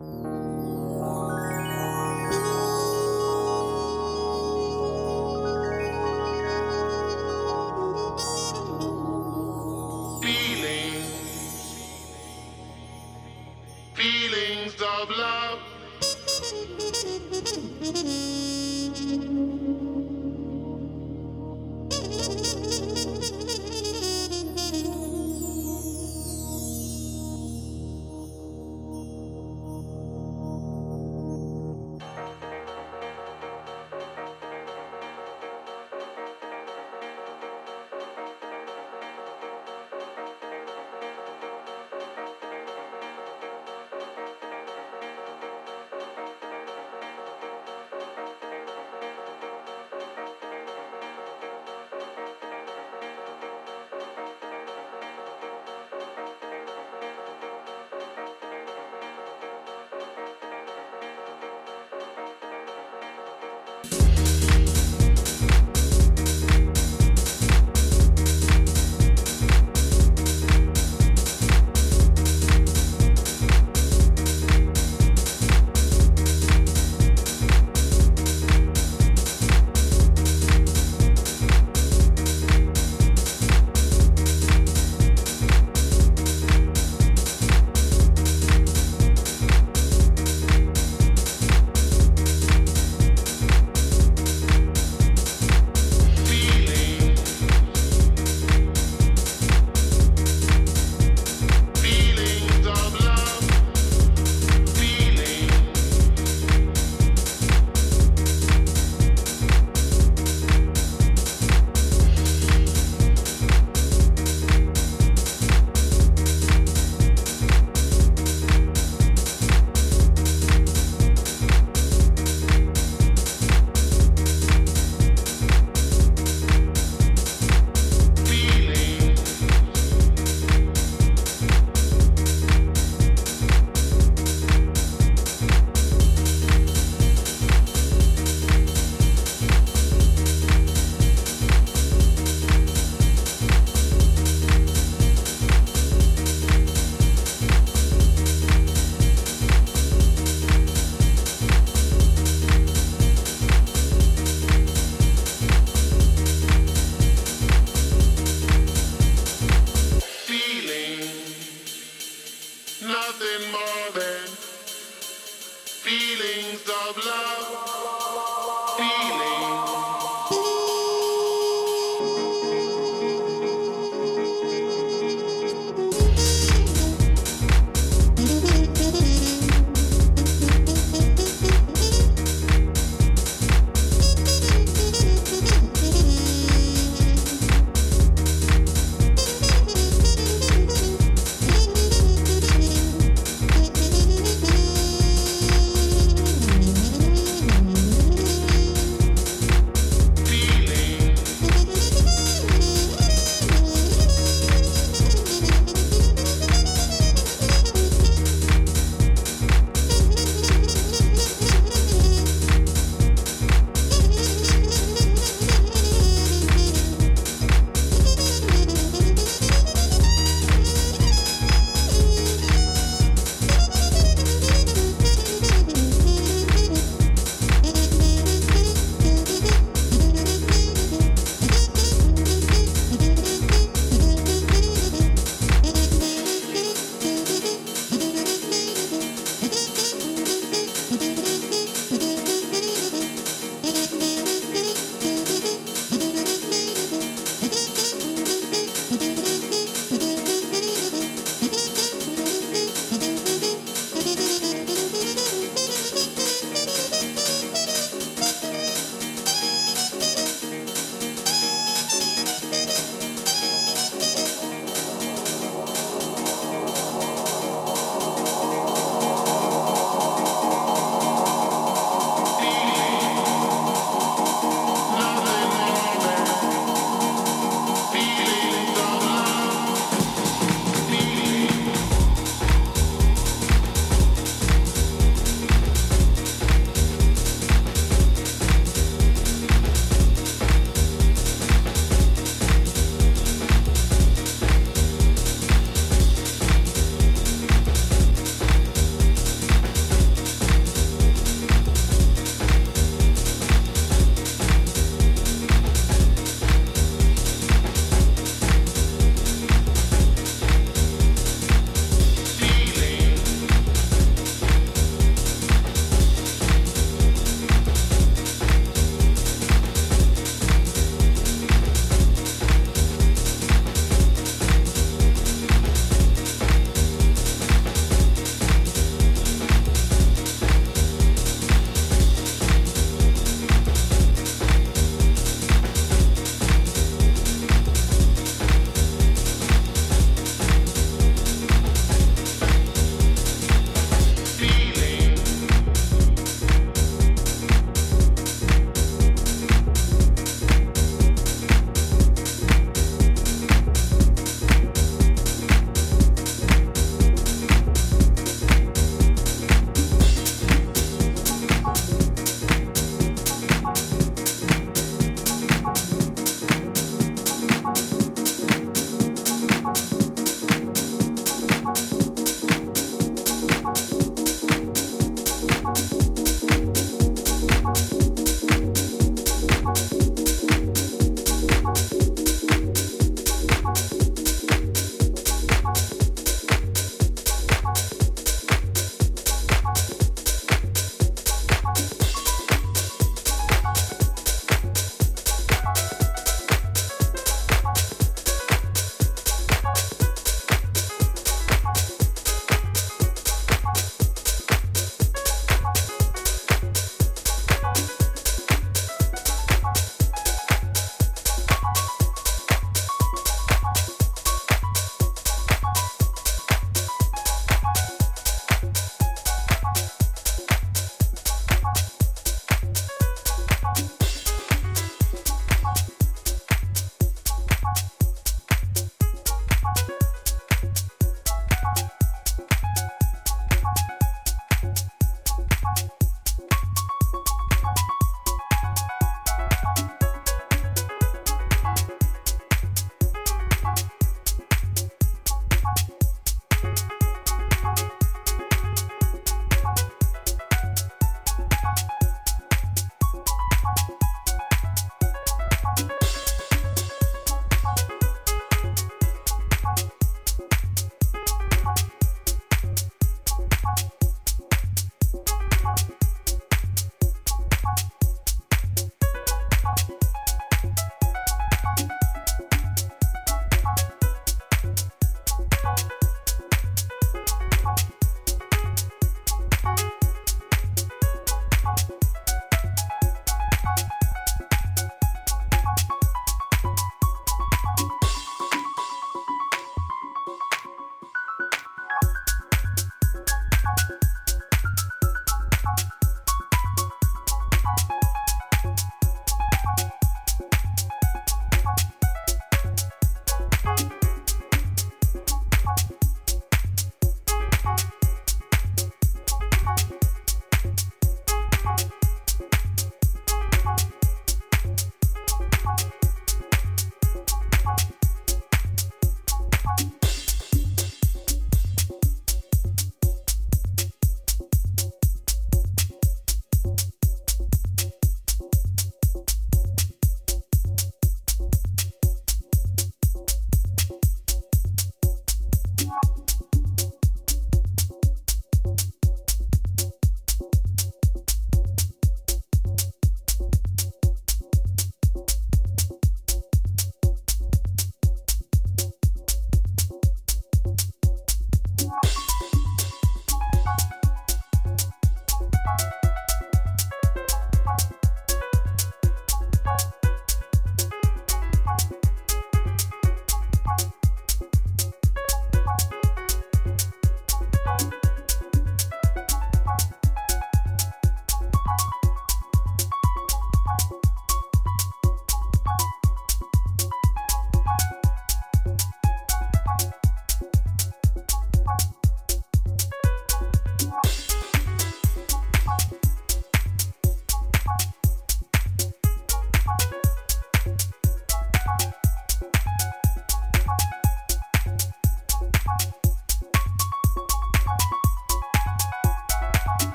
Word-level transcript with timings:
you 0.00 0.43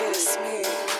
kiss 0.00 0.38
me. 0.42 0.99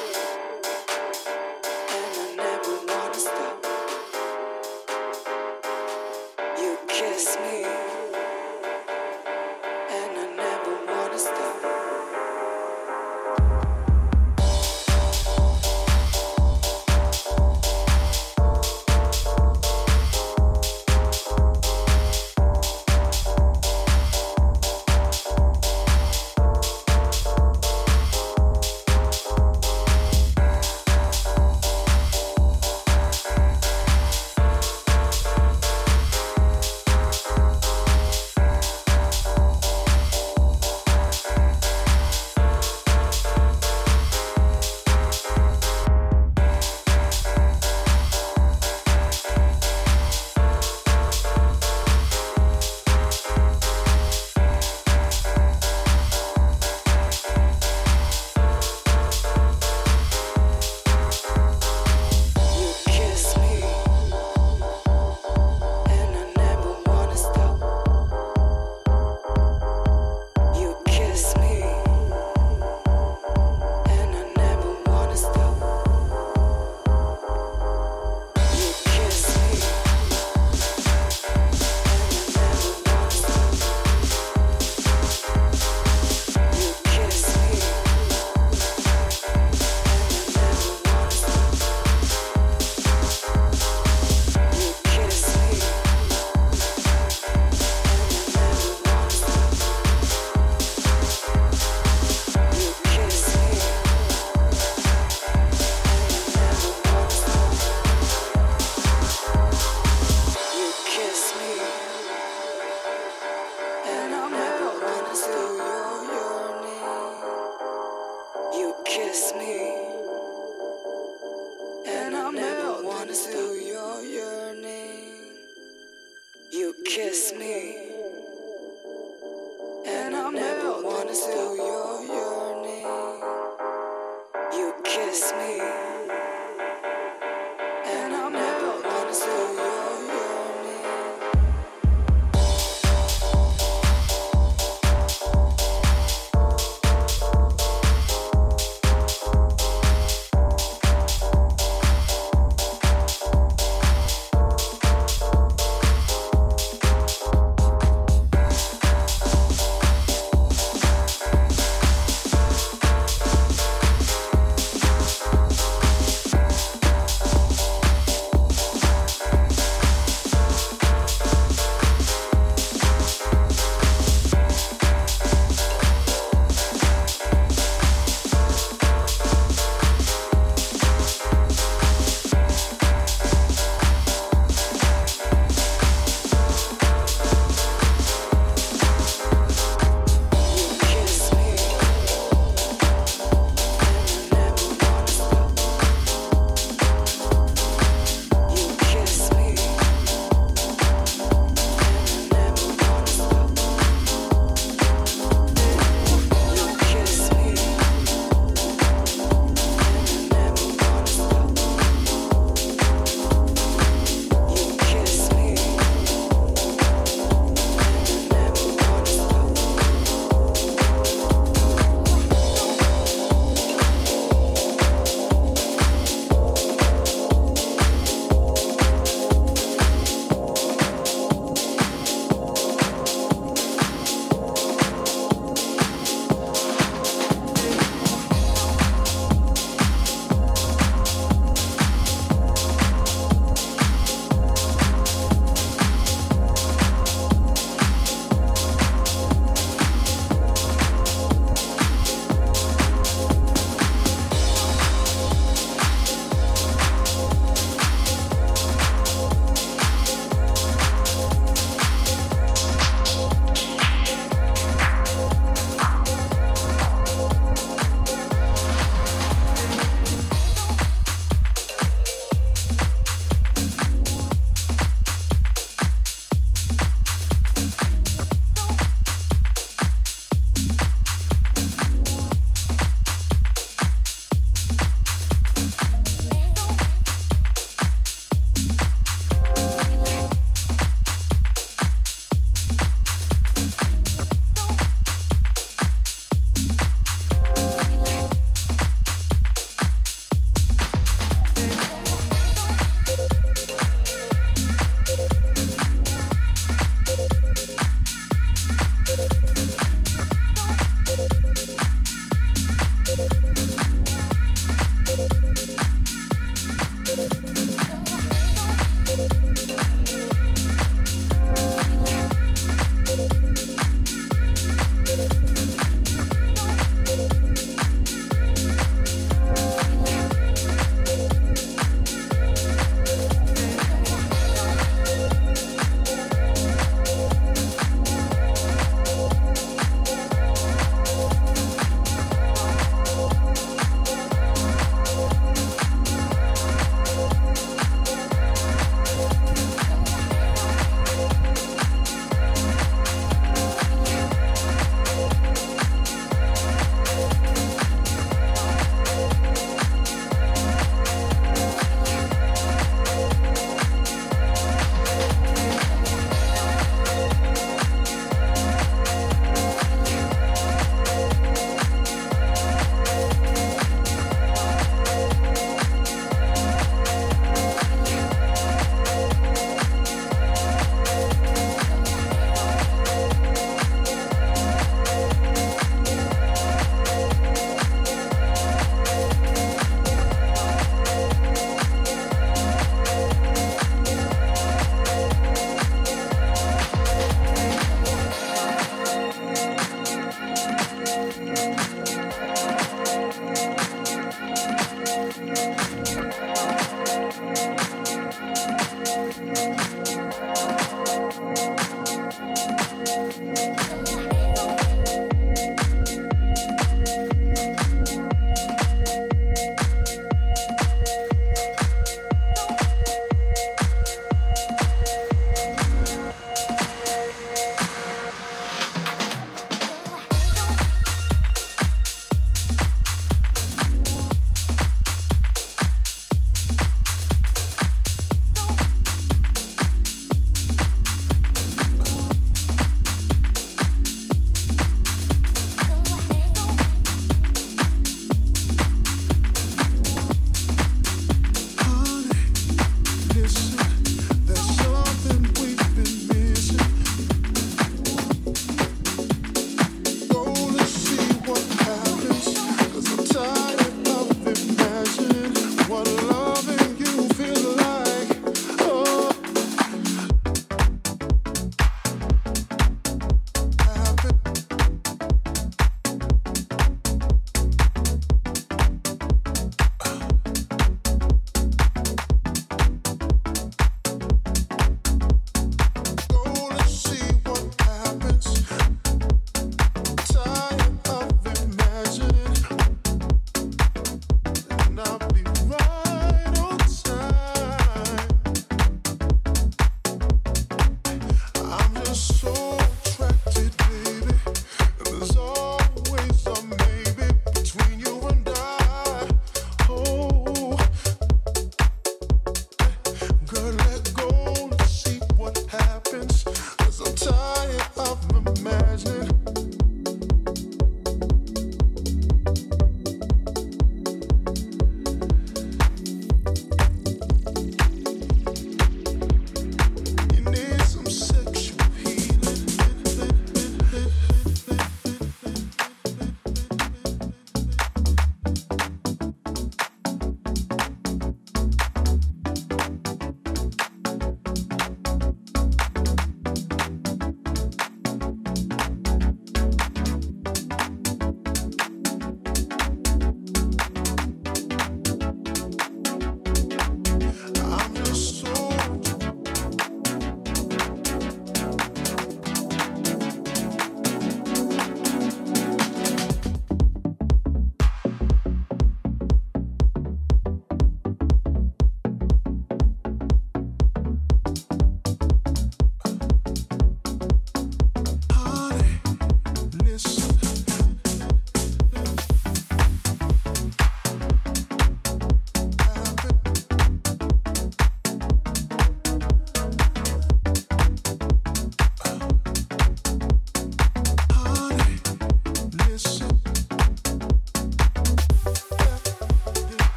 kiss 118.91 119.33
me. 119.39 119.60